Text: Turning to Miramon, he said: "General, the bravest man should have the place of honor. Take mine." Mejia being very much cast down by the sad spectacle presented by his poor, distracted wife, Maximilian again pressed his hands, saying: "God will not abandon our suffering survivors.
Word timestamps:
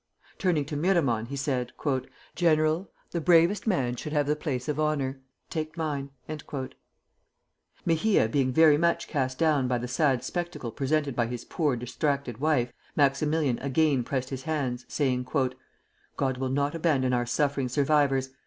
Turning 0.39 0.65
to 0.65 0.75
Miramon, 0.75 1.27
he 1.27 1.35
said: 1.35 1.73
"General, 2.33 2.89
the 3.11 3.21
bravest 3.21 3.67
man 3.67 3.95
should 3.95 4.13
have 4.13 4.25
the 4.25 4.35
place 4.35 4.67
of 4.67 4.79
honor. 4.79 5.21
Take 5.51 5.77
mine." 5.77 6.09
Mejia 7.85 8.27
being 8.27 8.51
very 8.51 8.79
much 8.79 9.07
cast 9.07 9.37
down 9.37 9.67
by 9.67 9.77
the 9.77 9.87
sad 9.87 10.23
spectacle 10.23 10.71
presented 10.71 11.15
by 11.15 11.27
his 11.27 11.45
poor, 11.45 11.75
distracted 11.75 12.39
wife, 12.39 12.73
Maximilian 12.95 13.59
again 13.59 14.03
pressed 14.03 14.31
his 14.31 14.41
hands, 14.41 14.85
saying: 14.87 15.23
"God 16.17 16.37
will 16.39 16.49
not 16.49 16.73
abandon 16.73 17.13
our 17.13 17.27
suffering 17.27 17.69
survivors. 17.69 18.31